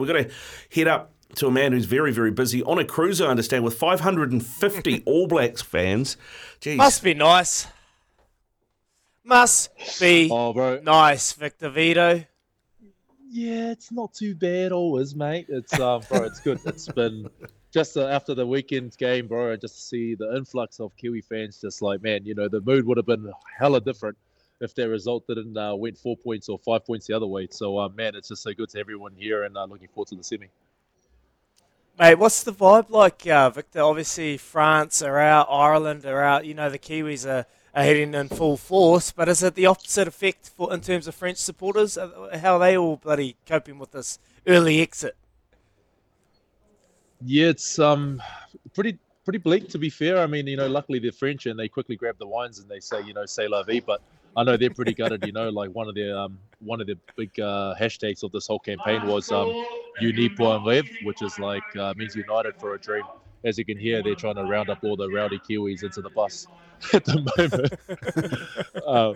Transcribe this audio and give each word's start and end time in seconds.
We're 0.00 0.06
going 0.06 0.26
to 0.26 0.30
head 0.72 0.86
up 0.86 1.10
to 1.34 1.48
a 1.48 1.50
man 1.50 1.72
who's 1.72 1.84
very, 1.86 2.12
very 2.12 2.30
busy 2.30 2.62
on 2.62 2.78
a 2.78 2.84
cruise, 2.84 3.20
I 3.20 3.26
understand, 3.26 3.64
with 3.64 3.74
550 3.74 5.02
All 5.06 5.26
Blacks 5.26 5.60
fans. 5.60 6.16
Jeez. 6.60 6.76
Must 6.76 7.02
be 7.02 7.14
nice. 7.14 7.66
Must 9.24 9.70
be 9.98 10.28
Oh, 10.30 10.52
bro. 10.52 10.78
nice, 10.84 11.32
Victor 11.32 11.68
Vito. 11.70 12.22
Yeah, 13.28 13.72
it's 13.72 13.90
not 13.90 14.14
too 14.14 14.36
bad 14.36 14.70
always, 14.70 15.16
mate. 15.16 15.46
It's 15.48 15.76
um, 15.80 16.02
bro, 16.08 16.22
it's 16.22 16.38
good. 16.38 16.60
It's 16.64 16.86
been 16.86 17.28
just 17.74 17.96
uh, 17.96 18.06
after 18.06 18.34
the 18.36 18.46
weekend 18.46 18.96
game, 18.98 19.26
bro. 19.26 19.56
Just 19.56 19.74
to 19.74 19.80
see 19.82 20.14
the 20.14 20.36
influx 20.36 20.78
of 20.78 20.96
Kiwi 20.96 21.22
fans, 21.22 21.60
just 21.60 21.82
like 21.82 22.04
man, 22.04 22.24
you 22.24 22.36
know, 22.36 22.46
the 22.48 22.60
mood 22.60 22.86
would 22.86 22.98
have 22.98 23.06
been 23.06 23.32
hella 23.58 23.80
different 23.80 24.16
if 24.60 24.74
their 24.74 24.88
result 24.88 25.26
didn't 25.26 25.56
uh, 25.56 25.74
went 25.74 25.96
four 25.96 26.16
points 26.16 26.48
or 26.48 26.58
five 26.58 26.84
points 26.84 27.06
the 27.06 27.14
other 27.14 27.26
way. 27.26 27.48
So, 27.50 27.78
uh, 27.78 27.88
man, 27.88 28.14
it's 28.14 28.28
just 28.28 28.42
so 28.42 28.52
good 28.52 28.68
to 28.70 28.78
everyone 28.78 29.12
here, 29.16 29.44
and 29.44 29.56
uh, 29.56 29.64
looking 29.64 29.88
forward 29.88 30.08
to 30.08 30.16
the 30.16 30.24
semi. 30.24 30.48
Mate, 31.98 32.14
what's 32.14 32.44
the 32.44 32.52
vibe 32.52 32.90
like, 32.90 33.26
uh, 33.26 33.50
Victor? 33.50 33.80
Obviously, 33.80 34.36
France 34.36 35.02
are 35.02 35.18
out, 35.18 35.48
Ireland 35.50 36.04
are 36.06 36.22
out. 36.22 36.46
You 36.46 36.54
know, 36.54 36.70
the 36.70 36.78
Kiwis 36.78 37.26
are, 37.26 37.44
are 37.74 37.82
heading 37.82 38.14
in 38.14 38.28
full 38.28 38.56
force, 38.56 39.10
but 39.10 39.28
is 39.28 39.42
it 39.42 39.56
the 39.56 39.66
opposite 39.66 40.06
effect 40.06 40.48
for 40.48 40.72
in 40.72 40.80
terms 40.80 41.08
of 41.08 41.16
French 41.16 41.38
supporters? 41.38 41.98
Uh, 41.98 42.38
How 42.40 42.54
are 42.54 42.60
they 42.60 42.76
all 42.76 42.96
bloody 42.96 43.36
coping 43.46 43.80
with 43.80 43.90
this 43.90 44.20
early 44.46 44.80
exit? 44.80 45.16
Yeah, 47.20 47.48
it's 47.48 47.80
um 47.80 48.22
pretty 48.74 48.96
pretty 49.24 49.38
bleak 49.38 49.68
to 49.70 49.78
be 49.78 49.90
fair. 49.90 50.18
I 50.18 50.26
mean, 50.28 50.46
you 50.46 50.56
know, 50.56 50.68
luckily 50.68 51.00
they're 51.00 51.10
French 51.10 51.46
and 51.46 51.58
they 51.58 51.68
quickly 51.68 51.96
grab 51.96 52.16
the 52.18 52.28
wines 52.28 52.60
and 52.60 52.68
they 52.68 52.78
say, 52.78 53.02
you 53.02 53.12
know, 53.12 53.26
"say 53.26 53.48
la 53.48 53.64
vie," 53.64 53.80
but 53.80 54.00
I 54.36 54.44
know 54.44 54.56
they're 54.56 54.70
pretty 54.70 54.94
gutted. 54.94 55.24
You 55.24 55.32
know, 55.32 55.48
like 55.50 55.70
one 55.70 55.88
of 55.88 55.94
their 55.94 56.16
um 56.16 56.38
one 56.60 56.80
of 56.80 56.86
the 56.86 56.98
big 57.16 57.38
uh, 57.40 57.74
hashtags 57.78 58.22
of 58.22 58.32
this 58.32 58.46
whole 58.46 58.58
campaign 58.60 59.04
was 59.06 59.30
um 59.32 59.54
"Uni 59.96 60.28
pour 60.28 60.54
un 60.54 60.62
rêve," 60.62 60.88
which 61.00 61.22
is 61.22 61.38
like 61.38 61.64
uh, 61.76 61.94
means 61.96 62.14
united 62.14 62.56
for 62.58 62.74
a 62.74 62.78
dream. 62.80 63.08
As 63.44 63.58
you 63.58 63.64
can 63.64 63.78
hear, 63.78 64.02
they're 64.02 64.16
trying 64.16 64.34
to 64.36 64.44
round 64.44 64.68
up 64.70 64.78
all 64.82 64.96
the 64.96 65.10
rowdy 65.10 65.40
Kiwis 65.40 65.82
into 65.84 66.02
the 66.02 66.10
bus 66.10 66.48
at 66.92 67.04
the 67.04 67.18
moment. 67.38 67.72
uh, 68.86 69.14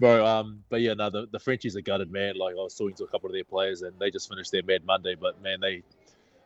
Bro, 0.00 0.26
um, 0.26 0.64
but 0.70 0.80
yeah, 0.80 0.94
no, 0.94 1.08
the, 1.08 1.26
the 1.30 1.38
Frenchies 1.38 1.76
are 1.76 1.80
gutted, 1.80 2.10
man. 2.10 2.36
Like 2.36 2.52
I 2.52 2.62
was 2.62 2.74
talking 2.74 2.96
to 2.96 3.04
a 3.04 3.08
couple 3.08 3.28
of 3.28 3.34
their 3.34 3.44
players, 3.44 3.82
and 3.82 3.98
they 3.98 4.10
just 4.10 4.28
finished 4.28 4.50
their 4.50 4.62
Mad 4.64 4.84
Monday, 4.84 5.14
but 5.14 5.40
man, 5.40 5.60
they 5.60 5.82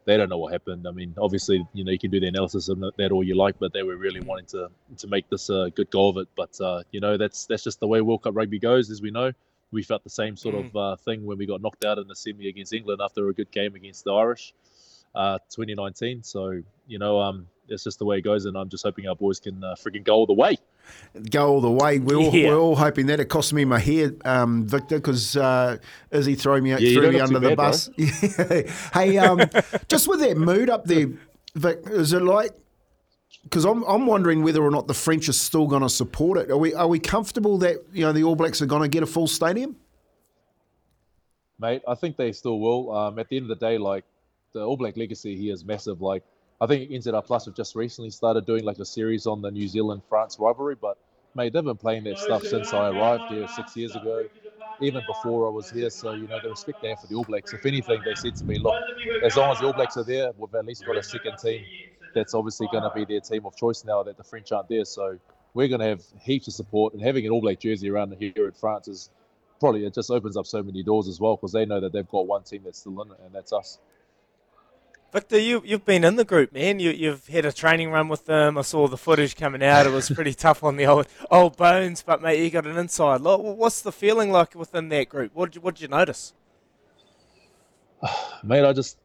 they 0.09 0.17
don't 0.17 0.31
know 0.31 0.39
what 0.39 0.53
happened. 0.53 0.89
I 0.89 0.91
mean, 0.91 1.15
obviously, 1.19 1.69
you 1.75 1.85
know, 1.85 1.93
you 1.93 1.99
can 1.99 2.11
do 2.11 2.19
the 2.19 2.29
analysis 2.29 2.71
of 2.71 2.81
that 2.81 3.13
all 3.13 3.23
you 3.23 3.37
like, 3.37 3.59
but 3.59 3.75
they 3.75 3.83
were 3.83 3.99
really 3.99 4.21
wanting 4.21 4.47
to 4.47 4.71
to 4.97 5.07
make 5.07 5.29
this 5.29 5.51
a 5.51 5.71
good 5.77 5.91
go 5.91 6.09
of 6.09 6.17
it. 6.17 6.29
But 6.35 6.59
uh, 6.63 6.83
you 6.93 7.01
know, 7.01 7.19
that's 7.19 7.45
that's 7.45 7.63
just 7.63 7.79
the 7.79 7.87
way 7.87 8.01
World 8.01 8.23
Cup 8.23 8.35
rugby 8.35 8.59
goes, 8.59 8.89
as 8.91 9.03
we 9.03 9.11
know. 9.11 9.33
We 9.71 9.83
felt 9.83 10.03
the 10.03 10.17
same 10.23 10.35
sort 10.35 10.55
of 10.55 10.75
uh, 10.75 10.97
thing 10.97 11.27
when 11.27 11.37
we 11.37 11.45
got 11.45 11.61
knocked 11.61 11.85
out 11.85 11.99
in 11.99 12.09
the 12.09 12.17
semi 12.17 12.49
against 12.49 12.73
England 12.73 13.03
after 13.05 13.29
a 13.29 13.35
good 13.35 13.51
game 13.51 13.75
against 13.75 14.05
the 14.05 14.15
Irish, 14.15 14.55
uh, 15.15 15.41
2019. 15.51 16.23
So 16.23 16.63
you 16.87 16.99
know, 16.99 17.21
um, 17.21 17.47
it's 17.69 17.85
just 17.85 17.99
the 17.99 18.05
way 18.05 18.19
it 18.19 18.23
goes, 18.23 18.45
and 18.45 18.57
I'm 18.57 18.69
just 18.69 18.85
hoping 18.85 19.07
our 19.09 19.17
boys 19.17 19.41
can 19.41 19.63
uh, 19.63 19.75
freaking 19.75 20.05
go 20.05 20.15
all 20.15 20.27
the 20.27 20.33
way. 20.33 20.59
go 21.31 21.49
all 21.49 21.61
the 21.61 21.71
way. 21.71 21.99
We're, 21.99 22.17
all, 22.17 22.33
we're 22.33 22.59
all 22.59 22.77
hoping 22.77 23.07
that. 23.07 23.21
It 23.21 23.27
cost 23.27 23.53
me 23.53 23.65
my 23.65 23.79
hair, 23.79 24.13
um, 24.25 24.67
Victor, 24.67 24.97
because 24.97 25.37
uh, 25.37 25.79
Izzy 26.11 26.35
threw 26.35 26.61
me 26.61 26.73
out, 26.73 26.81
Yeah, 26.81 27.01
threw 27.01 27.13
me 27.13 27.21
under 27.21 27.39
the 27.39 27.51
bad, 27.51 27.57
bus. 27.57 27.91
hey, 28.95 29.19
um, 29.19 29.41
just 29.89 30.09
with 30.09 30.21
that 30.21 30.37
mood 30.37 30.71
up 30.71 30.85
there, 30.85 31.09
Vic, 31.55 31.81
is 31.87 32.13
it 32.13 32.23
like? 32.23 32.53
Because 33.45 33.65
I'm, 33.65 33.83
I'm 33.85 34.07
wondering 34.07 34.43
whether 34.43 34.63
or 34.63 34.71
not 34.71 34.89
the 34.89 34.95
French 34.95 35.29
are 35.29 35.33
still 35.33 35.67
going 35.67 35.83
to 35.83 35.89
support 35.89 36.39
it. 36.39 36.51
Are 36.51 36.59
we 36.59 36.75
are 36.75 36.89
we 36.89 36.99
comfortable 36.99 37.59
that 37.59 37.77
you 37.93 38.03
know 38.03 38.13
the 38.13 38.25
All 38.25 38.37
Blacks 38.37 38.61
are 38.61 38.67
going 38.67 38.83
to 38.83 38.89
get 38.89 39.03
a 39.03 39.07
full 39.07 39.27
stadium? 39.27 39.77
mate. 41.59 41.83
I 41.87 41.95
think 41.95 42.17
they 42.17 42.33
still 42.33 42.61
will. 42.61 42.95
Um, 42.95 43.19
at 43.19 43.29
the 43.29 43.37
end 43.37 43.51
of 43.51 43.59
the 43.59 43.67
day, 43.67 43.79
like 43.79 44.05
the 44.53 44.63
All 44.63 44.77
Black 44.77 44.97
legacy 44.97 45.37
here 45.37 45.53
is 45.53 45.65
massive. 45.65 46.01
Like 46.01 46.25
I 46.61 46.67
think 46.67 46.91
NZR 46.91 47.25
Plus 47.25 47.45
have 47.45 47.55
just 47.55 47.77
recently 47.77 48.11
started 48.11 48.45
doing 48.45 48.65
like 48.65 48.79
a 48.79 48.85
series 48.85 49.27
on 49.27 49.43
the 49.43 49.51
New 49.51 49.69
Zealand 49.69 50.03
France 50.09 50.39
rivalry, 50.41 50.75
but 50.75 50.99
mate, 51.35 51.53
they've 51.53 51.63
been 51.63 51.77
playing 51.77 52.05
that 52.05 52.19
stuff 52.19 52.43
since 52.43 52.73
I 52.73 52.89
arrived 52.91 53.33
here 53.33 53.47
six 53.47 53.77
years 53.77 53.95
ago, 53.95 54.25
even 54.81 55.03
before 55.07 55.47
I 55.47 55.51
was 55.51 55.71
here. 55.71 55.89
So 55.89 56.13
you 56.15 56.27
know 56.27 56.41
the 56.43 56.51
respect 56.51 56.83
they 56.83 56.89
have 56.89 57.01
for 57.01 57.07
the 57.07 57.15
All 57.15 57.25
Blacks. 57.25 57.53
If 57.53 57.65
anything, 57.65 58.03
they 58.05 58.17
said 58.17 58.35
to 58.37 58.45
me, 58.45 58.59
look, 58.59 58.75
as 59.23 59.37
long 59.37 59.53
as 59.53 59.61
the 59.61 59.67
All 59.67 59.73
Blacks 59.73 59.97
are 59.97 60.05
there, 60.05 60.33
we've 60.37 60.53
at 60.53 60.65
least 60.65 60.85
got 60.85 60.97
a 60.97 61.03
second 61.03 61.39
team. 61.39 61.65
That's 62.13 62.35
obviously 62.35 62.67
going 62.73 62.83
to 62.83 62.91
be 62.93 63.05
their 63.05 63.21
team 63.21 63.47
of 63.47 63.57
choice 63.57 63.85
now 63.85 64.03
that 64.03 64.17
the 64.17 64.25
French 64.25 64.51
aren't 64.51 64.69
there. 64.69 64.85
So 64.85 65.17
we're 65.55 65.69
going 65.69 65.81
to 65.81 65.87
have 65.87 66.03
heaps 66.21 66.49
of 66.49 66.55
support, 66.55 66.93
and 66.93 67.01
having 67.01 67.25
an 67.25 67.31
All 67.31 67.41
Black 67.41 67.61
jersey 67.61 67.89
around 67.89 68.17
here 68.19 68.33
in 68.37 68.53
France 68.53 68.89
is 68.89 69.11
probably 69.61 69.87
it 69.87 69.95
just 69.95 70.11
opens 70.11 70.37
up 70.37 70.47
so 70.47 70.61
many 70.65 70.83
doors 70.83 71.07
as 71.07 71.21
well 71.21 71.37
because 71.37 71.53
they 71.53 71.67
know 71.67 71.79
that 71.81 71.93
they've 71.93 72.09
got 72.09 72.27
one 72.27 72.43
team 72.43 72.63
that's 72.65 72.81
still 72.81 73.01
in 73.03 73.13
it, 73.13 73.19
and 73.25 73.33
that's 73.33 73.53
us. 73.53 73.79
Victor, 75.11 75.39
you, 75.39 75.63
you've 75.65 75.87
been 75.87 76.05
in 76.05 76.17
the 76.17 76.25
group, 76.25 76.53
man. 76.53 76.81
You, 76.81 76.91
you've 76.91 77.27
had 77.29 77.47
a 77.47 77.53
training 77.53 77.91
run 77.91 78.09
with 78.09 78.27
them. 78.27 78.59
I 78.59 78.63
saw 78.63 78.89
the 78.89 78.99
footage 78.99 79.37
coming 79.37 79.63
out. 79.63 79.87
It 79.87 79.93
was 79.93 80.11
pretty 80.15 80.35
tough 80.35 80.63
on 80.63 80.77
the 80.77 80.85
old 80.85 81.07
old 81.31 81.57
bones, 81.57 82.03
but 82.03 82.21
mate, 82.21 82.43
you 82.43 82.51
got 82.51 82.67
an 82.67 82.77
inside 82.77 83.23
look. 83.23 83.43
What's 83.43 83.81
the 83.81 83.93
feeling 83.93 84.31
like 84.31 84.55
within 84.55 84.91
that 84.91 85.09
group? 85.09 85.35
What 85.35 85.47
did 85.47 85.57
you, 85.57 85.61
what 85.63 85.77
did 85.77 85.83
you 85.83 85.89
notice? 85.89 86.35
Mate, 88.45 88.65
I 88.65 88.73
just 88.75 88.99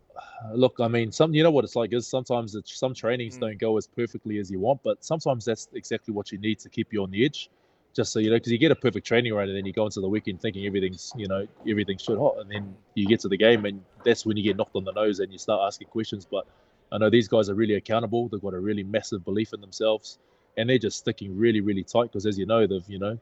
look. 0.53 0.75
I 0.81 0.90
mean, 0.90 1.12
some 1.12 1.34
you 1.34 1.41
know 1.41 1.52
what 1.52 1.64
it's 1.64 1.75
like 1.78 1.94
is 1.94 2.06
sometimes 2.06 2.53
it's, 2.53 2.78
some 2.78 2.94
trainings 2.94 3.38
Mm. 3.38 3.41
don't 3.41 3.58
go 3.59 3.78
as 3.78 3.88
perfectly 3.88 4.40
as 4.40 4.52
you 4.52 4.59
want, 4.59 4.81
but 4.84 5.03
sometimes 5.03 5.46
that's 5.46 5.70
exactly 5.74 6.14
what 6.14 6.34
you 6.34 6.38
need 6.38 6.59
to 6.59 6.70
keep 6.70 6.91
you 6.91 7.02
on 7.03 7.12
the 7.12 7.24
edge. 7.25 7.50
Just 7.96 8.12
so 8.12 8.20
you 8.20 8.30
know, 8.30 8.38
because 8.38 8.52
you 8.52 8.58
get 8.58 8.72
a 8.72 8.76
perfect 8.76 9.06
training 9.06 9.34
run 9.34 9.48
and 9.48 9.58
then 9.58 9.66
you 9.66 9.74
go 9.74 9.86
into 9.86 10.02
the 10.02 10.09
weekend 10.09 10.42
thinking 10.42 10.66
everything's 10.66 11.14
you 11.16 11.28
know 11.28 11.48
everything's 11.68 12.02
shit 12.02 12.18
hot, 12.18 12.38
and 12.40 12.50
then 12.50 12.76
you 12.96 13.06
get 13.06 13.20
to 13.22 13.28
the 13.28 13.38
game 13.38 13.66
and 13.66 13.84
that's 14.04 14.26
when 14.26 14.36
you 14.36 14.44
get 14.44 14.58
knocked 14.58 14.76
on 14.76 14.84
the 14.84 14.92
nose 14.92 15.20
and 15.20 15.31
you 15.31 15.38
start 15.38 15.62
asking 15.66 15.88
questions. 15.88 16.26
But 16.30 16.48
I 16.92 16.98
know 16.98 17.09
these 17.09 17.28
guys 17.28 17.50
are 17.50 17.56
really 17.56 17.76
accountable. 17.76 18.30
They've 18.30 18.42
got 18.42 18.53
a 18.53 18.59
really 18.59 18.84
massive 18.84 19.24
belief 19.24 19.53
in 19.53 19.62
themselves, 19.62 20.20
and 20.58 20.70
they're 20.70 20.78
just 20.78 20.98
sticking 20.98 21.38
really, 21.38 21.62
really 21.62 21.84
tight. 21.84 22.06
Because 22.06 22.26
as 22.26 22.38
you 22.38 22.46
know, 22.46 22.66
they've 22.66 22.88
you 22.88 23.00
know 23.00 23.18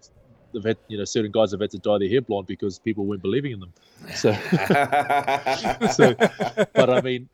they've 0.54 0.64
had 0.64 0.78
you 0.88 0.98
know 0.98 1.06
certain 1.06 1.32
guys 1.32 1.52
have 1.52 1.62
had 1.62 1.72
to 1.72 1.78
dye 1.78 1.98
their 1.98 2.10
hair 2.10 2.22
blonde 2.22 2.48
because 2.48 2.80
people 2.80 3.06
weren't 3.06 3.22
believing 3.22 3.52
in 3.52 3.60
them. 3.60 3.74
So. 4.14 4.34
so, 5.94 6.14
but 6.74 6.90
I 6.90 7.02
mean, 7.02 7.30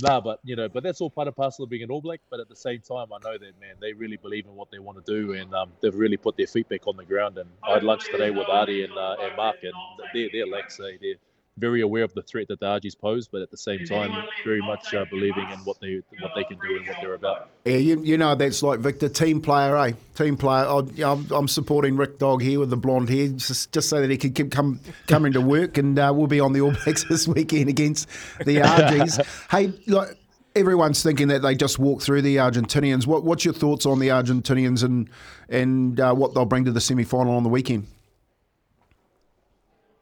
nah, 0.00 0.20
but 0.20 0.40
you 0.44 0.56
know, 0.56 0.68
but 0.68 0.82
that's 0.82 1.00
all 1.00 1.10
part 1.10 1.28
and 1.28 1.36
parcel 1.36 1.64
of 1.64 1.70
being 1.70 1.82
an 1.82 1.90
All 1.90 2.00
Black. 2.00 2.20
But 2.30 2.40
at 2.40 2.48
the 2.48 2.56
same 2.56 2.80
time, 2.80 3.08
I 3.12 3.18
know 3.22 3.38
that 3.38 3.60
man, 3.60 3.76
they 3.80 3.92
really 3.92 4.16
believe 4.16 4.46
in 4.46 4.54
what 4.54 4.70
they 4.70 4.78
want 4.78 5.04
to 5.04 5.12
do, 5.12 5.32
and 5.32 5.52
um, 5.54 5.72
they've 5.80 5.94
really 5.94 6.16
put 6.16 6.36
their 6.36 6.46
feet 6.46 6.68
back 6.68 6.86
on 6.86 6.96
the 6.96 7.04
ground. 7.04 7.38
And 7.38 7.48
I 7.62 7.74
had 7.74 7.82
lunch 7.82 8.06
today 8.06 8.30
with 8.30 8.46
Ardie 8.46 8.84
and, 8.84 8.92
uh, 8.96 9.16
and 9.20 9.36
Mark, 9.36 9.56
and 9.62 9.72
they're 10.14 10.28
they're 10.32 10.46
like 10.46 10.70
say 10.70 10.98
they're 11.00 11.16
very 11.58 11.82
aware 11.82 12.02
of 12.02 12.14
the 12.14 12.22
threat 12.22 12.48
that 12.48 12.60
the 12.60 12.66
Argies 12.66 12.94
pose, 12.94 13.28
but 13.28 13.42
at 13.42 13.50
the 13.50 13.56
same 13.56 13.84
time, 13.84 14.10
very 14.44 14.60
much 14.60 14.94
uh, 14.94 15.04
believing 15.10 15.48
in 15.50 15.58
what 15.60 15.78
they 15.80 16.00
what 16.20 16.32
they 16.34 16.44
can 16.44 16.58
do 16.58 16.76
and 16.78 16.86
what 16.88 16.96
they're 17.00 17.14
about. 17.14 17.50
Yeah, 17.64 17.76
you, 17.76 18.02
you 18.02 18.16
know 18.16 18.34
that's 18.34 18.62
like 18.62 18.80
Victor, 18.80 19.08
team 19.08 19.40
player, 19.40 19.76
eh? 19.76 19.92
Team 20.14 20.36
player. 20.36 20.66
I, 20.66 20.80
I'm, 21.04 21.30
I'm 21.30 21.48
supporting 21.48 21.96
Rick 21.96 22.18
Dog 22.18 22.42
here 22.42 22.58
with 22.58 22.70
the 22.70 22.76
blonde 22.76 23.10
hair, 23.10 23.28
just, 23.28 23.70
just 23.72 23.88
so 23.88 24.00
that 24.00 24.10
he 24.10 24.16
can 24.16 24.32
keep 24.32 24.50
come 24.50 24.80
coming 25.06 25.32
to 25.34 25.40
work, 25.40 25.76
and 25.76 25.98
uh, 25.98 26.12
we'll 26.14 26.26
be 26.26 26.40
on 26.40 26.52
the 26.52 26.62
All 26.62 26.72
Blacks 26.72 27.04
this 27.08 27.28
weekend 27.28 27.68
against 27.68 28.08
the 28.44 28.62
Argies. 28.62 29.20
hey, 29.50 29.72
like 29.86 30.16
everyone's 30.54 31.02
thinking 31.02 31.28
that 31.28 31.42
they 31.42 31.54
just 31.54 31.78
walk 31.78 32.02
through 32.02 32.22
the 32.22 32.36
Argentinians. 32.36 33.06
What, 33.06 33.24
what's 33.24 33.44
your 33.44 33.54
thoughts 33.54 33.86
on 33.86 33.98
the 33.98 34.08
Argentinians 34.08 34.82
and 34.82 35.08
and 35.48 36.00
uh, 36.00 36.14
what 36.14 36.34
they'll 36.34 36.46
bring 36.46 36.64
to 36.64 36.72
the 36.72 36.80
semi 36.80 37.04
final 37.04 37.36
on 37.36 37.42
the 37.42 37.50
weekend? 37.50 37.86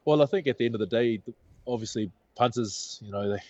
Well, 0.05 0.23
I 0.23 0.27
think 0.27 0.47
at 0.47 0.59
the 0.59 0.67
end 0.67 0.75
of 0.75 0.81
the 0.81 0.87
day, 0.87 1.23
obviously 1.67 2.11
punters, 2.35 3.01
you 3.05 3.13
know, 3.13 3.29
they 3.29 3.41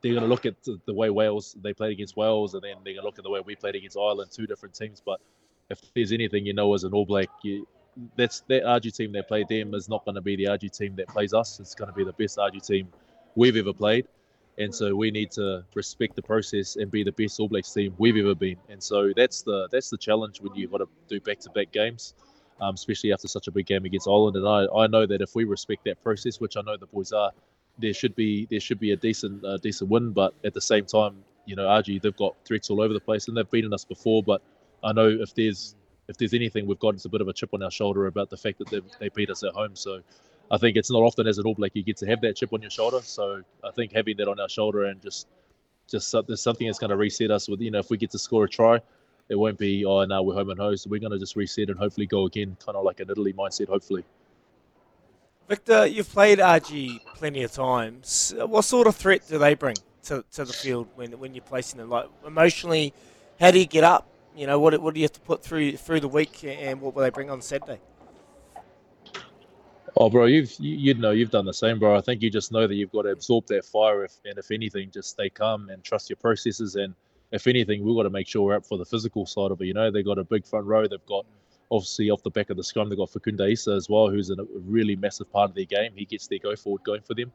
they're 0.00 0.12
going 0.12 0.22
to 0.22 0.28
look 0.28 0.46
at 0.46 0.54
the, 0.62 0.94
way 0.94 1.10
Wales 1.10 1.56
they 1.62 1.72
played 1.72 1.92
against 1.92 2.16
Wales, 2.16 2.54
and 2.54 2.62
then 2.62 2.76
they're 2.84 2.94
going 2.94 3.02
to 3.02 3.06
look 3.06 3.18
at 3.18 3.24
the 3.24 3.30
way 3.30 3.40
we 3.44 3.56
played 3.56 3.74
against 3.74 3.96
Ireland, 3.96 4.30
two 4.30 4.46
different 4.46 4.74
teams. 4.74 5.02
But 5.04 5.20
if 5.70 5.80
there's 5.94 6.12
anything 6.12 6.46
you 6.46 6.54
know 6.54 6.72
as 6.74 6.84
an 6.84 6.92
All 6.92 7.04
Black, 7.04 7.28
you, 7.42 7.66
that's 8.16 8.40
that 8.48 8.62
Argie 8.62 8.94
team 8.94 9.12
that 9.12 9.28
played 9.28 9.48
them 9.48 9.74
is 9.74 9.88
not 9.88 10.04
going 10.04 10.14
to 10.14 10.20
be 10.20 10.36
the 10.36 10.44
Argie 10.44 10.70
team 10.70 10.94
that 10.96 11.08
plays 11.08 11.34
us. 11.34 11.60
It's 11.60 11.74
going 11.74 11.90
to 11.90 11.96
be 11.96 12.04
the 12.04 12.12
best 12.12 12.38
Argie 12.38 12.64
team 12.64 12.88
we've 13.34 13.56
ever 13.56 13.72
played, 13.72 14.06
and 14.58 14.74
so 14.74 14.94
we 14.94 15.10
need 15.10 15.30
to 15.32 15.64
respect 15.74 16.14
the 16.14 16.22
process 16.22 16.76
and 16.76 16.90
be 16.90 17.02
the 17.02 17.12
best 17.12 17.40
All 17.40 17.48
Blacks 17.48 17.72
team 17.72 17.94
we've 17.98 18.16
ever 18.16 18.34
been. 18.34 18.56
And 18.68 18.82
so 18.82 19.12
that's 19.16 19.42
the 19.42 19.68
that's 19.72 19.90
the 19.90 19.98
challenge 19.98 20.40
when 20.40 20.54
you've 20.54 20.70
got 20.70 20.78
to 20.78 20.88
do 21.08 21.20
back-to-back 21.20 21.72
games 21.72 22.14
um, 22.60 22.74
especially 22.74 23.12
after 23.12 23.28
such 23.28 23.48
a 23.48 23.50
big 23.50 23.66
game 23.66 23.84
against 23.84 24.08
Ireland. 24.08 24.36
And 24.36 24.46
I, 24.46 24.66
I 24.74 24.86
know 24.86 25.06
that 25.06 25.20
if 25.20 25.34
we 25.34 25.44
respect 25.44 25.84
that 25.84 26.02
process, 26.02 26.40
which 26.40 26.56
I 26.56 26.62
know 26.62 26.76
the 26.76 26.86
boys 26.86 27.12
are, 27.12 27.32
there 27.78 27.92
should 27.92 28.14
be 28.16 28.46
there 28.50 28.60
should 28.60 28.80
be 28.80 28.92
a 28.92 28.96
decent 28.96 29.44
uh, 29.44 29.58
decent 29.58 29.90
win. 29.90 30.12
But 30.12 30.34
at 30.44 30.54
the 30.54 30.60
same 30.60 30.86
time, 30.86 31.16
you 31.44 31.56
know, 31.56 31.66
Argie 31.66 32.00
they've 32.00 32.16
got 32.16 32.34
threats 32.44 32.70
all 32.70 32.80
over 32.80 32.94
the 32.94 33.00
place 33.00 33.28
and 33.28 33.36
they've 33.36 33.50
beaten 33.50 33.72
us 33.72 33.84
before. 33.84 34.22
But 34.22 34.42
I 34.82 34.92
know 34.92 35.08
if 35.08 35.34
there's 35.34 35.74
if 36.08 36.16
there's 36.16 36.34
anything 36.34 36.66
we've 36.66 36.78
got, 36.78 36.94
it's 36.94 37.04
a 37.04 37.08
bit 37.08 37.20
of 37.20 37.28
a 37.28 37.32
chip 37.32 37.50
on 37.52 37.62
our 37.62 37.70
shoulder 37.70 38.06
about 38.06 38.30
the 38.30 38.36
fact 38.36 38.58
that 38.58 38.68
they 38.68 38.80
they 38.98 39.08
beat 39.10 39.30
us 39.30 39.42
at 39.42 39.52
home. 39.52 39.76
So. 39.76 40.00
I 40.48 40.58
think 40.58 40.76
it's 40.76 40.92
not 40.92 41.02
often 41.02 41.26
as 41.26 41.38
an 41.38 41.44
All 41.44 41.56
Black 41.56 41.72
you 41.74 41.82
get 41.82 41.96
to 41.96 42.06
have 42.06 42.20
that 42.20 42.36
chip 42.36 42.52
on 42.52 42.62
your 42.62 42.70
shoulder. 42.70 43.00
So 43.02 43.42
I 43.64 43.72
think 43.72 43.90
having 43.92 44.16
that 44.18 44.28
on 44.28 44.38
our 44.38 44.48
shoulder 44.48 44.84
and 44.84 45.02
just 45.02 45.26
just 45.88 46.14
there's 46.26 46.40
something 46.40 46.66
that's 46.66 46.78
going 46.78 46.90
to 46.90 46.96
reset 46.96 47.32
us 47.32 47.48
with 47.48 47.60
you 47.60 47.70
know 47.70 47.78
if 47.78 47.90
we 47.90 47.96
get 47.96 48.10
to 48.12 48.18
score 48.18 48.44
a 48.44 48.48
try, 48.48 48.80
it 49.28 49.34
won't 49.34 49.58
be 49.58 49.84
oh 49.84 50.04
no 50.04 50.22
we're 50.22 50.34
home 50.34 50.50
and 50.50 50.58
home. 50.58 50.76
So 50.76 50.90
we're 50.90 51.00
going 51.00 51.12
to 51.12 51.18
just 51.18 51.36
reset 51.36 51.68
and 51.68 51.78
hopefully 51.78 52.06
go 52.06 52.24
again, 52.24 52.56
kind 52.64 52.76
of 52.76 52.84
like 52.84 53.00
an 53.00 53.10
Italy 53.10 53.32
mindset. 53.32 53.68
Hopefully. 53.68 54.04
Victor, 55.48 55.86
you've 55.86 56.10
played 56.10 56.38
Argie 56.38 57.00
plenty 57.14 57.44
of 57.44 57.52
times. 57.52 58.34
What 58.36 58.62
sort 58.62 58.88
of 58.88 58.96
threat 58.96 59.22
do 59.28 59.38
they 59.38 59.54
bring 59.54 59.76
to, 60.04 60.24
to 60.32 60.44
the 60.44 60.52
field 60.52 60.88
when 60.96 61.12
when 61.18 61.34
you're 61.34 61.44
placing 61.44 61.78
them? 61.78 61.90
Like 61.90 62.08
emotionally, 62.26 62.92
how 63.38 63.50
do 63.50 63.58
you 63.58 63.66
get 63.66 63.84
up? 63.84 64.08
You 64.36 64.46
know, 64.46 64.58
what 64.60 64.80
what 64.80 64.94
do 64.94 65.00
you 65.00 65.04
have 65.04 65.12
to 65.12 65.20
put 65.20 65.42
through 65.42 65.76
through 65.76 66.00
the 66.00 66.08
week, 66.08 66.44
and 66.44 66.80
what 66.80 66.94
will 66.94 67.02
they 67.02 67.10
bring 67.10 67.30
on 67.30 67.40
Saturday? 67.40 67.80
Oh, 69.98 70.10
bro, 70.10 70.26
you've 70.26 70.52
you, 70.58 70.76
you 70.76 70.94
know 70.94 71.12
you've 71.12 71.30
done 71.30 71.46
the 71.46 71.54
same, 71.54 71.78
bro. 71.78 71.96
I 71.96 72.02
think 72.02 72.20
you 72.20 72.30
just 72.30 72.52
know 72.52 72.66
that 72.66 72.74
you've 72.74 72.92
got 72.92 73.02
to 73.02 73.10
absorb 73.10 73.46
that 73.46 73.64
fire, 73.64 74.04
if, 74.04 74.12
and 74.26 74.38
if 74.38 74.50
anything, 74.50 74.90
just 74.90 75.10
stay 75.10 75.30
calm 75.30 75.70
and 75.70 75.82
trust 75.82 76.10
your 76.10 76.18
processes. 76.18 76.76
And 76.76 76.94
if 77.36 77.46
anything, 77.46 77.84
we've 77.84 77.94
got 77.94 78.02
to 78.02 78.10
make 78.10 78.26
sure 78.26 78.42
we're 78.42 78.56
up 78.56 78.66
for 78.66 78.78
the 78.78 78.84
physical 78.84 79.26
side 79.26 79.50
of 79.52 79.60
it. 79.60 79.66
You 79.66 79.74
know, 79.74 79.90
they've 79.90 80.04
got 80.04 80.18
a 80.18 80.24
big 80.24 80.44
front 80.44 80.66
row. 80.66 80.88
They've 80.88 81.06
got 81.06 81.24
obviously 81.70 82.10
off 82.10 82.22
the 82.22 82.30
back 82.30 82.50
of 82.50 82.56
the 82.56 82.64
scrum, 82.64 82.88
they've 82.88 82.98
got 82.98 83.10
Facundo 83.10 83.46
Isa 83.46 83.72
as 83.72 83.88
well, 83.88 84.08
who's 84.08 84.30
a 84.30 84.36
really 84.66 84.96
massive 84.96 85.30
part 85.32 85.50
of 85.50 85.56
their 85.56 85.64
game. 85.64 85.92
He 85.94 86.04
gets 86.04 86.26
their 86.26 86.38
go 86.38 86.54
forward 86.56 86.82
going 86.84 87.02
for 87.02 87.14
them. 87.14 87.32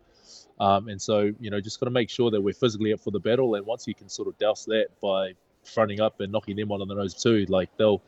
Um, 0.59 0.87
and 0.87 1.01
so, 1.01 1.31
you 1.39 1.49
know, 1.49 1.59
just 1.59 1.79
got 1.79 1.85
to 1.85 1.91
make 1.91 2.09
sure 2.09 2.31
that 2.31 2.41
we're 2.41 2.53
physically 2.53 2.93
up 2.93 2.99
for 2.99 3.11
the 3.11 3.19
battle. 3.19 3.55
And 3.55 3.65
once 3.65 3.87
you 3.87 3.95
can 3.95 4.09
sort 4.09 4.27
of 4.27 4.37
douse 4.37 4.65
that 4.65 4.87
by 5.01 5.33
fronting 5.63 6.01
up 6.01 6.19
and 6.19 6.31
knocking 6.31 6.55
them 6.55 6.71
on, 6.71 6.87
the 6.87 6.95
nose 6.95 7.13
too, 7.13 7.45
like 7.49 7.69
they'll 7.77 8.01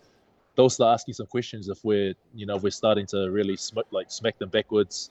they'll 0.55 0.69
start 0.69 0.93
asking 0.93 1.15
some 1.15 1.25
questions 1.25 1.67
if 1.67 1.83
we're 1.83 2.13
you 2.33 2.45
know 2.45 2.57
we're 2.57 2.69
starting 2.69 3.07
to 3.07 3.29
really 3.31 3.57
sm- 3.57 3.79
like 3.91 4.11
smack 4.11 4.37
them 4.37 4.49
backwards 4.49 5.09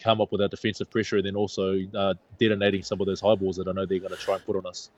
come 0.00 0.20
up 0.20 0.30
with 0.32 0.40
our 0.40 0.48
defensive 0.48 0.90
pressure 0.90 1.16
and 1.16 1.26
then 1.26 1.36
also 1.36 1.78
uh, 1.96 2.14
detonating 2.38 2.82
some 2.82 3.00
of 3.00 3.06
those 3.06 3.20
high 3.20 3.34
balls 3.34 3.56
that 3.56 3.68
I 3.68 3.72
know 3.72 3.86
they're 3.86 3.98
going 3.98 4.12
to 4.12 4.18
try 4.18 4.34
and 4.34 4.44
put 4.44 4.56
on 4.56 4.66
us. 4.66 4.90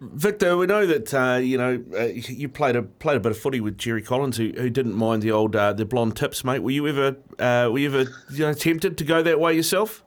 Victor, 0.00 0.56
we 0.56 0.66
know 0.66 0.86
that 0.86 1.12
uh, 1.12 1.36
you 1.36 1.58
know 1.58 1.82
uh, 1.94 2.04
you 2.04 2.48
played 2.48 2.74
a 2.74 2.82
played 2.82 3.18
a 3.18 3.20
bit 3.20 3.32
of 3.32 3.38
footy 3.38 3.60
with 3.60 3.76
Jerry 3.76 4.00
Collins, 4.00 4.38
who, 4.38 4.50
who 4.56 4.70
didn't 4.70 4.94
mind 4.94 5.22
the 5.22 5.30
old 5.30 5.54
uh, 5.54 5.74
the 5.74 5.84
blonde 5.84 6.16
tips, 6.16 6.42
mate. 6.42 6.60
Were 6.60 6.70
you 6.70 6.88
ever 6.88 7.16
uh, 7.38 7.68
were 7.70 7.78
you 7.78 7.88
ever 7.88 8.10
you 8.30 8.46
know 8.46 8.54
tempted 8.54 8.96
to 8.96 9.04
go 9.04 9.22
that 9.22 9.38
way 9.38 9.52
yourself? 9.52 10.02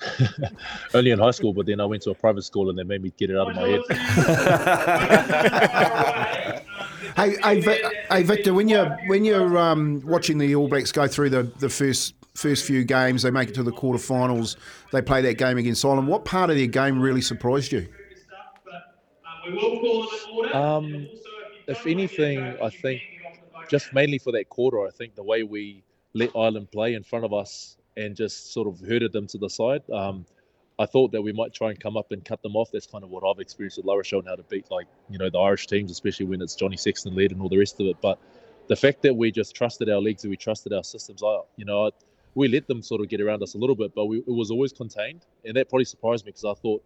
Only 0.94 1.12
in 1.12 1.20
high 1.20 1.30
school, 1.30 1.52
but 1.52 1.66
then 1.66 1.80
I 1.80 1.84
went 1.84 2.02
to 2.02 2.10
a 2.10 2.14
private 2.14 2.42
school 2.42 2.68
and 2.70 2.78
they 2.78 2.82
made 2.82 3.02
me 3.02 3.12
get 3.16 3.30
it 3.30 3.36
out 3.36 3.50
of 3.50 3.56
my 3.56 3.68
head. 3.68 3.82
hey, 7.16 7.60
hey, 7.60 7.82
hey, 8.10 8.22
Victor, 8.24 8.54
when 8.54 8.68
you're 8.68 8.88
when 9.06 9.24
you're 9.24 9.56
um, 9.56 10.02
watching 10.04 10.38
the 10.38 10.54
All 10.56 10.68
Blacks 10.68 10.90
go 10.90 11.06
through 11.06 11.30
the, 11.30 11.44
the 11.60 11.68
first 11.68 12.14
first 12.34 12.64
few 12.64 12.82
games, 12.84 13.22
they 13.22 13.30
make 13.30 13.50
it 13.50 13.54
to 13.54 13.62
the 13.62 13.72
quarterfinals. 13.72 14.56
They 14.92 15.02
play 15.02 15.22
that 15.22 15.38
game 15.38 15.58
against 15.58 15.84
Ireland. 15.84 16.08
What 16.08 16.24
part 16.24 16.50
of 16.50 16.56
their 16.56 16.66
game 16.66 17.00
really 17.00 17.20
surprised 17.20 17.70
you? 17.70 17.88
Um, 20.54 21.08
if 21.66 21.86
anything, 21.86 22.56
I 22.62 22.70
think 22.70 23.02
just 23.68 23.92
mainly 23.92 24.18
for 24.18 24.32
that 24.32 24.48
quarter, 24.48 24.86
I 24.86 24.90
think 24.90 25.14
the 25.14 25.22
way 25.22 25.42
we 25.42 25.82
let 26.14 26.30
Ireland 26.36 26.70
play 26.70 26.94
in 26.94 27.02
front 27.02 27.24
of 27.24 27.32
us 27.32 27.76
and 27.96 28.16
just 28.16 28.52
sort 28.52 28.68
of 28.68 28.80
herded 28.80 29.12
them 29.12 29.26
to 29.28 29.38
the 29.38 29.48
side. 29.48 29.82
Um, 29.90 30.24
I 30.78 30.86
thought 30.86 31.10
that 31.12 31.22
we 31.22 31.32
might 31.32 31.52
try 31.52 31.70
and 31.70 31.80
come 31.80 31.96
up 31.96 32.12
and 32.12 32.24
cut 32.24 32.40
them 32.42 32.54
off. 32.54 32.70
That's 32.72 32.86
kind 32.86 33.02
of 33.02 33.10
what 33.10 33.24
I've 33.28 33.40
experienced 33.40 33.78
with 33.78 33.86
La 33.86 33.94
Rochelle 33.94 34.20
and 34.20 34.28
how 34.28 34.36
to 34.36 34.44
beat 34.44 34.70
like 34.70 34.86
you 35.10 35.18
know 35.18 35.28
the 35.28 35.38
Irish 35.38 35.66
teams, 35.66 35.90
especially 35.90 36.26
when 36.26 36.40
it's 36.40 36.54
Johnny 36.54 36.76
Sexton 36.76 37.14
led 37.14 37.32
and 37.32 37.40
all 37.40 37.48
the 37.48 37.58
rest 37.58 37.80
of 37.80 37.86
it. 37.86 37.96
But 38.00 38.18
the 38.68 38.76
fact 38.76 39.02
that 39.02 39.14
we 39.14 39.32
just 39.32 39.54
trusted 39.56 39.90
our 39.90 40.00
legs 40.00 40.22
and 40.22 40.30
we 40.30 40.36
trusted 40.36 40.72
our 40.72 40.84
systems, 40.84 41.22
I 41.22 41.40
you 41.56 41.64
know 41.64 41.86
I, 41.86 41.90
we 42.34 42.46
let 42.46 42.68
them 42.68 42.82
sort 42.82 43.00
of 43.00 43.08
get 43.08 43.20
around 43.20 43.42
us 43.42 43.54
a 43.54 43.58
little 43.58 43.74
bit, 43.74 43.92
but 43.94 44.06
we, 44.06 44.18
it 44.18 44.28
was 44.28 44.50
always 44.52 44.72
contained, 44.72 45.26
and 45.44 45.56
that 45.56 45.68
probably 45.68 45.84
surprised 45.84 46.24
me 46.24 46.30
because 46.30 46.44
I 46.44 46.54
thought 46.54 46.82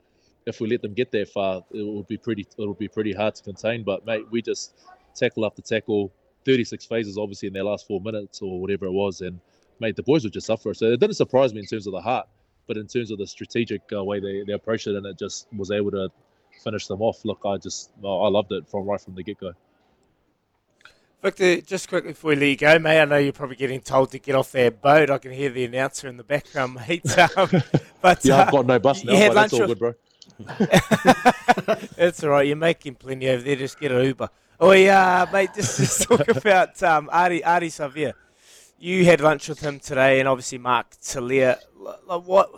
if 0.47 0.61
we 0.61 0.69
let 0.69 0.83
them 0.83 0.95
get 0.95 1.11
that 1.13 1.29
far, 1.29 1.63
it 1.71 1.83
would 1.87 2.09
be 2.09 2.17
pretty 2.17 2.47
it 2.59 2.67
would 2.67 2.79
be 2.79 2.89
pretty 2.89 3.13
hard 3.13 3.35
to 3.37 3.43
contain. 3.43 3.85
But 3.85 4.07
mate, 4.07 4.27
we 4.31 4.43
just 4.43 4.75
tackle 5.15 5.47
after 5.47 5.63
tackle, 5.63 6.13
36 6.45 6.85
phases 6.87 7.19
obviously 7.19 7.49
in 7.49 7.55
their 7.55 7.65
last 7.65 7.87
four 7.87 8.01
minutes 8.01 8.41
or 8.43 8.61
whatever 8.61 8.87
it 8.87 8.93
was, 8.93 9.21
and 9.21 9.41
mate, 9.81 9.97
the 9.97 10.03
boys 10.03 10.25
would 10.25 10.33
just 10.33 10.47
suffer. 10.47 10.75
So 10.75 10.87
it 10.87 11.01
didn't 11.01 11.17
surprise 11.17 11.53
me 11.53 11.61
in 11.61 11.67
terms 11.67 11.87
of 11.87 11.93
the 11.93 12.01
heart, 12.01 12.29
but 12.67 12.77
in 12.77 12.87
terms 12.87 13.11
of 13.11 13.19
the 13.19 13.27
strategic 13.27 13.83
uh, 13.93 14.03
way 14.03 14.21
they, 14.21 14.43
they 14.47 14.53
approached 14.53 14.87
it, 14.87 14.97
and 14.97 15.07
it 15.07 15.19
just 15.19 15.47
was 15.53 15.71
able 15.71 15.91
to 15.93 16.09
finish 16.63 16.87
them 16.87 17.03
off. 17.03 17.25
Look, 17.25 17.43
I 17.45 17.57
just 17.57 17.91
I 18.05 18.29
loved 18.29 18.53
it 18.53 18.69
from 18.69 18.87
right 18.87 19.01
from 19.01 19.15
the 19.15 19.23
get 19.23 19.39
go. 19.39 19.53
Victor, 21.23 21.61
just 21.61 21.89
quickly 21.89 22.11
before 22.11 22.31
we 22.31 22.37
let 22.37 22.47
you 22.47 22.57
go, 22.57 22.79
mate, 22.81 23.01
I 23.01 23.05
know 23.05 23.17
you're 23.17 23.33
probably 23.33 23.55
getting 23.55 23.81
told 23.81 24.11
to 24.11 24.19
get 24.19 24.35
off 24.35 24.51
that 24.53 24.83
boat. 24.83 25.09
I 25.09 25.19
can 25.19 25.31
hear 25.31 25.51
the 25.51 25.65
announcer 25.65 26.09
in 26.09 26.17
the 26.17 26.25
background, 26.25 26.75
mate. 26.75 27.05
Um, 27.37 27.49
but 28.01 28.25
yeah, 28.25 28.39
uh, 28.39 28.45
I've 28.45 28.51
got 28.51 28.67
no 28.67 28.79
bus 28.81 29.05
now, 29.05 29.29
but 29.29 29.35
that's 29.35 29.53
all 29.53 29.67
good, 29.69 29.79
bro. 29.79 29.95
That's 31.97 32.23
all 32.25 32.31
right. 32.31 32.47
You're 32.47 32.57
making 32.57 32.97
plenty 32.97 33.29
over 33.29 33.43
there. 33.43 33.57
Just 33.57 33.79
get 33.79 33.93
an 33.93 34.05
Uber. 34.05 34.29
Oh 34.61 34.73
yeah, 34.73 35.27
mate. 35.33 35.51
Just, 35.55 35.77
just 35.79 36.03
talk 36.03 36.29
about 36.29 36.83
um, 36.83 37.09
Ardie 37.13 37.43
Ardie 37.43 37.67
Savea. 37.67 38.13
You 38.79 39.05
had 39.05 39.21
lunch 39.21 39.49
with 39.49 39.61
him 39.61 39.79
today, 39.79 40.21
and 40.21 40.29
obviously 40.29 40.59
Mark 40.59 40.91
Tele'a. 41.01 41.59
Like, 42.07 42.23
what 42.27 42.51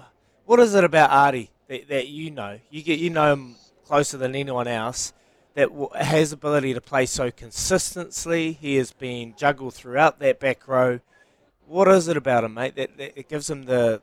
what 0.44 0.60
is 0.60 0.74
it 0.74 0.84
about 0.84 1.10
Ardie 1.10 1.48
that, 1.68 1.88
that 1.88 2.08
you 2.08 2.30
know? 2.30 2.58
You 2.70 2.82
get 2.82 2.98
you 2.98 3.10
know 3.10 3.32
him 3.32 3.56
closer 3.86 4.16
than 4.16 4.34
anyone 4.34 4.68
else. 4.68 5.12
That 5.54 5.70
has 5.94 6.32
ability 6.32 6.74
to 6.74 6.80
play 6.80 7.06
so 7.06 7.30
consistently. 7.30 8.52
He 8.52 8.74
has 8.76 8.90
been 8.90 9.34
juggled 9.36 9.74
throughout 9.74 10.18
that 10.18 10.40
back 10.40 10.66
row. 10.66 10.98
What 11.66 11.86
is 11.88 12.08
it 12.08 12.16
about 12.16 12.42
him, 12.42 12.54
mate? 12.54 12.74
That, 12.74 12.96
that 12.98 13.18
it 13.18 13.28
gives 13.28 13.48
him 13.48 13.62
the 13.62 14.02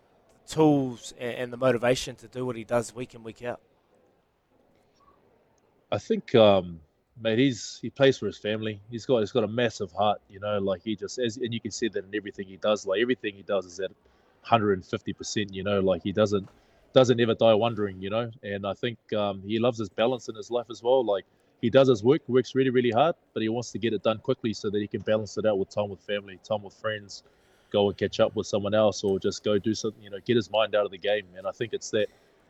tools 0.51 1.13
and 1.19 1.51
the 1.51 1.57
motivation 1.57 2.15
to 2.18 2.27
do 2.27 2.45
what 2.45 2.56
he 2.56 2.63
does 2.63 2.94
week 2.94 3.15
in 3.15 3.24
week 3.24 3.44
out? 3.44 3.62
I 5.92 5.98
think, 5.98 6.36
um, 6.36 6.80
mate, 7.21 7.39
he's 7.39 7.80
he 7.81 7.89
plays 7.89 8.18
for 8.18 8.25
his 8.25 8.38
family. 8.38 8.80
He's 8.89 9.06
got 9.06 9.19
he's 9.19 9.31
got 9.31 9.44
a 9.44 9.48
massive 9.48 9.92
heart, 9.92 10.21
you 10.30 10.39
know. 10.39 10.59
Like 10.59 10.81
he 10.83 10.95
just 10.95 11.19
as 11.19 11.38
and 11.38 11.53
you 11.53 11.59
can 11.59 11.71
see 11.71 11.88
that 11.89 12.06
in 12.06 12.15
everything 12.15 12.48
he 12.48 12.57
does. 12.57 12.86
Like 12.86 13.01
everything 13.01 13.36
he 13.36 13.44
does 13.44 13.65
is 13.65 13.80
at 13.80 13.92
150 14.42 15.13
percent. 15.13 15.53
You 15.53 15.63
know, 15.63 15.80
like 15.80 16.03
he 16.03 16.12
doesn't 16.12 16.48
doesn't 16.94 17.19
ever 17.19 17.33
die 17.33 17.54
wondering. 17.54 18.01
You 18.01 18.09
know, 18.09 18.31
and 18.44 18.65
I 18.65 18.74
think 18.74 18.97
um, 19.13 19.42
he 19.45 19.59
loves 19.59 19.80
his 19.80 19.89
balance 19.89 20.30
in 20.30 20.36
his 20.36 20.51
life 20.51 20.68
as 20.69 20.81
well. 20.83 21.04
Like 21.04 21.25
he 21.62 21.69
does 21.69 21.88
his 21.88 22.04
work, 22.04 22.21
works 22.27 22.56
really 22.56 22.71
really 22.71 22.92
hard, 22.92 23.15
but 23.33 23.42
he 23.42 23.50
wants 23.50 23.71
to 23.71 23.80
get 23.80 23.94
it 23.94 24.04
done 24.04 24.19
quickly 24.19 24.54
so 24.54 24.69
that 24.69 24.80
he 24.80 24.88
can 24.88 25.01
balance 25.01 25.38
it 25.38 25.45
out 25.45 25.57
with 25.57 25.69
time 25.69 25.89
with 25.89 26.01
family, 26.01 26.39
time 26.44 26.63
with 26.63 26.74
friends, 26.74 27.24
go 27.71 27.89
and 27.89 27.97
catch 27.97 28.19
up 28.19 28.35
with 28.35 28.47
someone 28.47 28.73
else, 28.73 29.03
or 29.03 29.19
just 29.19 29.44
go 29.44 29.57
do 29.57 29.73
something. 29.73 30.03
You 30.03 30.09
know, 30.09 30.19
get 30.25 30.35
his 30.35 30.51
mind 30.51 30.75
out 30.75 30.85
of 30.85 30.91
the 30.91 30.97
game. 30.97 31.25
And 31.38 31.47
I 31.47 31.51
think 31.51 31.73
it's 31.73 31.89
that 31.91 32.07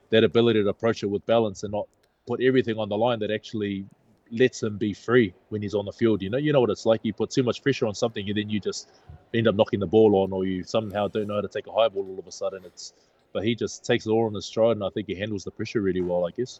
that 0.09 0.23
ability 0.23 0.63
to 0.63 0.69
approach 0.69 1.03
it 1.03 1.07
with 1.07 1.25
balance 1.25 1.63
and 1.63 1.71
not 1.71 1.87
put 2.27 2.41
everything 2.41 2.77
on 2.77 2.89
the 2.89 2.97
line 2.97 3.19
that 3.19 3.31
actually 3.31 3.85
lets 4.31 4.63
him 4.63 4.77
be 4.77 4.93
free 4.93 5.33
when 5.49 5.61
he's 5.61 5.73
on 5.73 5.85
the 5.85 5.91
field. 5.91 6.21
You 6.21 6.29
know, 6.29 6.37
you 6.37 6.53
know 6.53 6.61
what 6.61 6.69
it's 6.69 6.85
like. 6.85 7.01
You 7.03 7.13
put 7.13 7.31
too 7.31 7.43
much 7.43 7.61
pressure 7.61 7.85
on 7.85 7.93
something, 7.93 8.27
and 8.27 8.37
then 8.37 8.49
you 8.49 8.59
just 8.59 8.89
end 9.33 9.47
up 9.47 9.55
knocking 9.55 9.79
the 9.79 9.87
ball 9.87 10.15
on, 10.23 10.31
or 10.31 10.45
you 10.45 10.63
somehow 10.63 11.07
don't 11.07 11.27
know 11.27 11.35
how 11.35 11.41
to 11.41 11.47
take 11.47 11.67
a 11.67 11.71
high 11.71 11.89
ball 11.89 12.05
all 12.09 12.19
of 12.19 12.27
a 12.27 12.31
sudden. 12.31 12.63
It's, 12.65 12.93
but 13.33 13.43
he 13.43 13.55
just 13.55 13.85
takes 13.85 14.05
it 14.05 14.09
all 14.09 14.25
on 14.25 14.33
his 14.33 14.45
stride, 14.45 14.77
and 14.77 14.83
I 14.83 14.89
think 14.89 15.07
he 15.07 15.15
handles 15.15 15.43
the 15.43 15.51
pressure 15.51 15.81
really 15.81 16.01
well. 16.01 16.25
I 16.27 16.31
guess. 16.31 16.59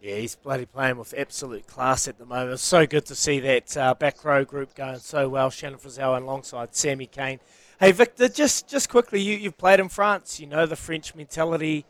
Yeah, 0.00 0.16
he's 0.16 0.34
bloody 0.34 0.64
playing 0.64 0.96
with 0.96 1.12
absolute 1.16 1.66
class 1.66 2.08
at 2.08 2.18
the 2.18 2.24
moment. 2.24 2.52
It's 2.52 2.62
so 2.62 2.86
good 2.86 3.04
to 3.06 3.14
see 3.14 3.38
that 3.40 3.76
uh, 3.76 3.92
back 3.92 4.24
row 4.24 4.46
group 4.46 4.74
going 4.74 4.98
so 4.98 5.28
well. 5.28 5.50
Shannon 5.50 5.78
Frizzell 5.78 6.18
alongside 6.18 6.74
Sammy 6.74 7.04
Cane. 7.04 7.38
Hey, 7.78 7.92
Victor, 7.92 8.28
just 8.28 8.66
just 8.66 8.88
quickly, 8.88 9.20
you, 9.20 9.36
you've 9.36 9.58
played 9.58 9.78
in 9.78 9.90
France. 9.90 10.40
You 10.40 10.46
know 10.46 10.64
the 10.64 10.76
French 10.76 11.14
mentality 11.14 11.84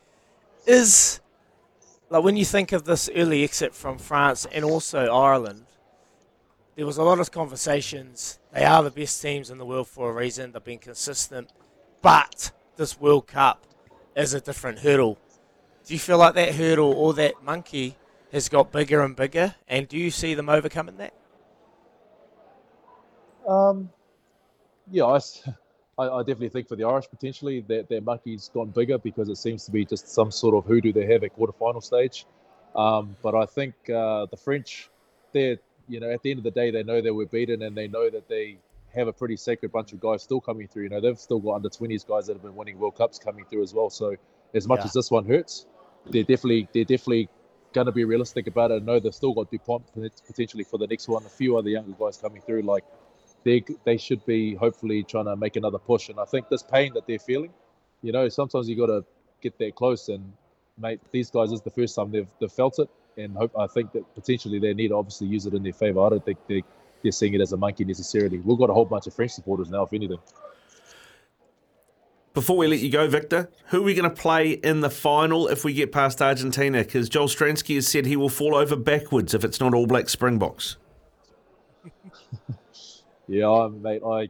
is 0.65 1.21
like 2.09 2.21
when 2.21 2.35
you 2.35 2.43
think 2.43 2.73
of 2.73 2.83
this 2.83 3.09
early 3.15 3.45
exit 3.45 3.73
from 3.73 3.97
France 3.97 4.45
and 4.51 4.65
also 4.65 5.05
Ireland, 5.05 5.63
there 6.75 6.85
was 6.85 6.97
a 6.97 7.03
lot 7.03 7.19
of 7.19 7.31
conversations. 7.31 8.39
They 8.53 8.65
are 8.65 8.83
the 8.83 8.91
best 8.91 9.21
teams 9.21 9.49
in 9.49 9.57
the 9.57 9.65
world 9.65 9.87
for 9.87 10.09
a 10.09 10.13
reason. 10.13 10.51
They've 10.51 10.61
been 10.61 10.79
consistent, 10.79 11.49
but 12.01 12.51
this 12.75 12.99
World 12.99 13.27
Cup 13.27 13.65
is 14.17 14.33
a 14.33 14.41
different 14.41 14.79
hurdle. 14.79 15.17
Do 15.85 15.93
you 15.93 15.99
feel 15.99 16.17
like 16.17 16.33
that 16.33 16.55
hurdle 16.55 16.91
or 16.91 17.13
that 17.13 17.41
monkey 17.41 17.95
has 18.31 18.49
got 18.49 18.71
bigger 18.71 19.01
and 19.01 19.15
bigger, 19.15 19.55
and 19.67 19.87
do 19.87 19.97
you 19.97 20.11
see 20.11 20.33
them 20.33 20.49
overcoming 20.49 20.97
that? 20.97 21.13
Um, 23.47 23.89
yeah, 24.89 25.05
I, 25.05 25.19
I, 25.97 26.19
definitely 26.19 26.49
think 26.49 26.67
for 26.67 26.75
the 26.75 26.85
Irish 26.85 27.09
potentially 27.09 27.61
that 27.67 27.89
their 27.89 28.01
monkey's 28.01 28.49
gone 28.53 28.69
bigger 28.69 28.97
because 28.97 29.29
it 29.29 29.37
seems 29.37 29.65
to 29.65 29.71
be 29.71 29.85
just 29.85 30.07
some 30.07 30.31
sort 30.31 30.55
of 30.55 30.65
hoodoo 30.65 30.93
they 30.93 31.05
have 31.07 31.23
at 31.23 31.35
quarterfinal 31.37 31.83
stage. 31.83 32.25
Um, 32.75 33.15
but 33.21 33.35
I 33.35 33.45
think 33.45 33.73
uh, 33.89 34.27
the 34.27 34.37
French, 34.37 34.89
they're 35.33 35.57
you 35.87 35.99
know 35.99 36.09
at 36.09 36.21
the 36.23 36.31
end 36.31 36.37
of 36.37 36.43
the 36.43 36.51
day 36.51 36.71
they 36.71 36.83
know 36.83 37.01
they 37.01 37.11
were 37.11 37.25
beaten 37.25 37.61
and 37.63 37.75
they 37.75 37.87
know 37.87 38.09
that 38.09 38.29
they 38.29 38.57
have 38.93 39.07
a 39.07 39.13
pretty 39.13 39.35
sacred 39.35 39.71
bunch 39.71 39.93
of 39.93 39.99
guys 39.99 40.23
still 40.23 40.39
coming 40.39 40.67
through. 40.67 40.83
You 40.83 40.89
know 40.89 41.01
they've 41.01 41.19
still 41.19 41.39
got 41.39 41.55
under 41.55 41.69
20s 41.69 42.07
guys 42.07 42.27
that 42.27 42.33
have 42.33 42.43
been 42.43 42.55
winning 42.55 42.79
World 42.79 42.95
Cups 42.95 43.19
coming 43.19 43.45
through 43.45 43.63
as 43.63 43.73
well. 43.73 43.89
So 43.89 44.15
as 44.53 44.67
much 44.67 44.79
yeah. 44.79 44.85
as 44.85 44.93
this 44.93 45.11
one 45.11 45.25
hurts, 45.25 45.65
they're 46.09 46.23
definitely 46.23 46.69
they're 46.73 46.85
definitely 46.85 47.29
going 47.73 47.85
to 47.87 47.91
be 47.91 48.03
realistic 48.03 48.47
about 48.47 48.71
it. 48.71 48.81
I 48.81 48.85
know 48.85 48.99
they've 48.99 49.13
still 49.13 49.33
got 49.33 49.51
Dupont 49.51 49.83
potentially 50.27 50.63
for 50.63 50.77
the 50.77 50.87
next 50.87 51.07
one. 51.07 51.25
A 51.25 51.29
few 51.29 51.57
other 51.57 51.69
younger 51.69 51.93
guys 51.99 52.17
coming 52.17 52.41
through, 52.41 52.61
like 52.63 52.83
they 53.43 53.63
they 53.83 53.97
should 53.97 54.25
be 54.25 54.55
hopefully 54.55 55.03
trying 55.03 55.25
to 55.25 55.35
make 55.35 55.55
another 55.55 55.79
push. 55.79 56.09
And 56.09 56.19
I 56.19 56.25
think 56.25 56.49
this 56.49 56.63
pain 56.63 56.93
that 56.93 57.07
they're 57.07 57.19
feeling, 57.19 57.51
you 58.01 58.11
know, 58.11 58.29
sometimes 58.29 58.69
you 58.69 58.77
got 58.77 58.87
to 58.87 59.05
get 59.41 59.57
there 59.57 59.71
close. 59.71 60.09
And 60.09 60.33
mate, 60.77 60.99
these 61.11 61.29
guys 61.29 61.51
is 61.51 61.61
the 61.61 61.71
first 61.71 61.95
time 61.95 62.11
they've 62.11 62.27
they've 62.39 62.51
felt 62.51 62.79
it, 62.79 62.89
and 63.17 63.35
hope 63.35 63.51
I 63.57 63.67
think 63.67 63.91
that 63.93 64.13
potentially 64.15 64.59
they 64.59 64.73
need 64.73 64.89
to 64.89 64.95
obviously 64.95 65.27
use 65.27 65.45
it 65.45 65.53
in 65.53 65.63
their 65.63 65.73
favour. 65.73 66.05
I 66.05 66.09
don't 66.09 66.25
think 66.25 66.39
they 66.47 66.63
they're 67.03 67.11
seeing 67.11 67.33
it 67.33 67.41
as 67.41 67.51
a 67.51 67.57
monkey 67.57 67.83
necessarily. 67.83 68.37
We've 68.37 68.57
got 68.57 68.69
a 68.69 68.73
whole 68.73 68.85
bunch 68.85 69.07
of 69.07 69.13
French 69.13 69.31
supporters 69.31 69.69
now, 69.69 69.83
if 69.83 69.93
anything. 69.93 70.19
Before 72.33 72.55
we 72.55 72.67
let 72.67 72.79
you 72.79 72.89
go, 72.89 73.07
Victor, 73.09 73.51
who 73.67 73.79
are 73.79 73.83
we 73.83 73.93
going 73.93 74.09
to 74.09 74.15
play 74.15 74.51
in 74.51 74.79
the 74.79 74.89
final 74.89 75.47
if 75.47 75.65
we 75.65 75.73
get 75.73 75.91
past 75.91 76.21
Argentina? 76.21 76.79
Because 76.79 77.09
Joel 77.09 77.27
Stransky 77.27 77.75
has 77.75 77.87
said 77.87 78.05
he 78.05 78.15
will 78.15 78.29
fall 78.29 78.55
over 78.55 78.77
backwards 78.77 79.33
if 79.33 79.43
it's 79.43 79.59
not 79.59 79.73
All 79.73 79.87
Black 79.87 80.09
Springboks. 80.09 80.77
Yeah, 83.27 83.69
mate, 83.81 84.01
I 84.05 84.29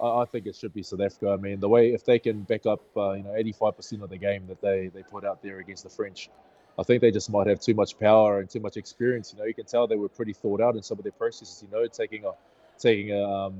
I 0.00 0.24
think 0.26 0.46
it 0.46 0.54
should 0.54 0.72
be 0.72 0.84
South 0.84 1.00
Africa. 1.00 1.30
I 1.30 1.36
mean, 1.36 1.58
the 1.58 1.68
way 1.68 1.92
if 1.92 2.04
they 2.04 2.20
can 2.20 2.42
back 2.42 2.66
up, 2.66 2.80
uh, 2.96 3.12
you 3.12 3.24
know, 3.24 3.30
85% 3.30 4.02
of 4.02 4.10
the 4.10 4.16
game 4.16 4.46
that 4.46 4.60
they 4.60 4.92
they 4.94 5.02
put 5.02 5.24
out 5.24 5.42
there 5.42 5.58
against 5.58 5.82
the 5.82 5.90
French, 5.90 6.30
I 6.78 6.84
think 6.84 7.00
they 7.00 7.10
just 7.10 7.30
might 7.30 7.48
have 7.48 7.58
too 7.58 7.74
much 7.74 7.98
power 7.98 8.38
and 8.38 8.48
too 8.48 8.60
much 8.60 8.76
experience. 8.76 9.32
You 9.32 9.40
know, 9.40 9.44
you 9.44 9.54
can 9.54 9.64
tell 9.64 9.88
they 9.88 9.96
were 9.96 10.08
pretty 10.08 10.32
thought 10.32 10.60
out 10.60 10.76
in 10.76 10.82
some 10.82 10.98
of 10.98 11.02
their 11.02 11.12
processes. 11.12 11.64
You 11.64 11.76
know, 11.76 11.84
taking 11.88 12.24
a 12.24 12.30
taking 12.78 13.10
a 13.10 13.24
um, 13.24 13.54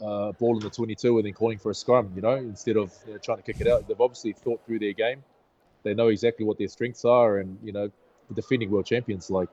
uh, 0.00 0.32
ball 0.32 0.54
in 0.56 0.60
the 0.62 0.70
22 0.70 1.18
and 1.18 1.26
then 1.26 1.32
calling 1.32 1.58
for 1.58 1.70
a 1.70 1.74
scrum. 1.74 2.12
You 2.14 2.22
know, 2.22 2.34
instead 2.36 2.76
of 2.76 2.92
you 3.06 3.12
know, 3.12 3.18
trying 3.18 3.38
to 3.38 3.42
kick 3.42 3.60
it 3.60 3.68
out, 3.68 3.86
they've 3.88 4.00
obviously 4.00 4.32
thought 4.32 4.64
through 4.66 4.78
their 4.78 4.92
game. 4.92 5.22
They 5.82 5.94
know 5.94 6.08
exactly 6.08 6.44
what 6.44 6.58
their 6.58 6.68
strengths 6.68 7.04
are, 7.04 7.38
and 7.38 7.58
you 7.62 7.72
know, 7.72 7.90
defending 8.34 8.70
world 8.70 8.86
champions 8.86 9.30
like. 9.30 9.48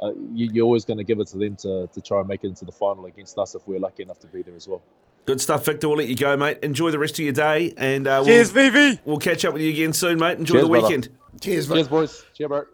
Uh, 0.00 0.12
you, 0.34 0.50
you're 0.52 0.64
always 0.64 0.84
going 0.84 0.98
to 0.98 1.04
give 1.04 1.20
it 1.20 1.28
to 1.28 1.38
them 1.38 1.54
to, 1.54 1.86
to 1.94 2.00
try 2.00 2.18
and 2.18 2.26
make 2.26 2.42
it 2.42 2.48
into 2.48 2.64
the 2.64 2.72
final 2.72 3.06
against 3.06 3.38
us 3.38 3.54
if 3.54 3.62
we're 3.68 3.78
lucky 3.78 4.02
enough 4.02 4.18
to 4.18 4.26
be 4.26 4.42
there 4.42 4.56
as 4.56 4.66
well. 4.66 4.82
Good 5.26 5.40
stuff, 5.40 5.64
Victor. 5.64 5.88
We'll 5.88 5.98
let 5.98 6.08
you 6.08 6.16
go, 6.16 6.36
mate. 6.36 6.58
Enjoy 6.64 6.90
the 6.90 6.98
rest 6.98 7.14
of 7.14 7.20
your 7.20 7.32
day, 7.32 7.72
and 7.76 8.08
uh, 8.08 8.24
Cheers, 8.24 8.52
we'll, 8.52 8.70
VV. 8.72 8.98
we'll 9.04 9.18
catch 9.18 9.44
up 9.44 9.52
with 9.52 9.62
you 9.62 9.70
again 9.70 9.92
soon, 9.92 10.18
mate. 10.18 10.38
Enjoy 10.38 10.54
Cheers, 10.54 10.64
the 10.64 10.68
brother. 10.70 10.86
weekend. 10.88 11.08
Cheers, 11.40 11.68
Cheers, 11.68 11.86
boys. 11.88 12.24
Cheers, 12.34 12.48
bro. 12.48 12.64